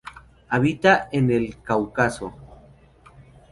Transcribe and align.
Habita 0.47 1.09
en 1.11 1.29
el 1.29 1.61
Cáucaso. 1.61 2.35